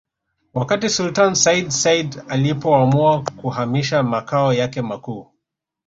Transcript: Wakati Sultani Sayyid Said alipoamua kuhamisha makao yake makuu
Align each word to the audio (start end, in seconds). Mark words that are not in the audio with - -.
Wakati 0.53 0.89
Sultani 0.89 1.35
Sayyid 1.35 1.69
Said 1.71 2.21
alipoamua 2.27 3.21
kuhamisha 3.37 4.03
makao 4.03 4.53
yake 4.53 4.81
makuu 4.81 5.27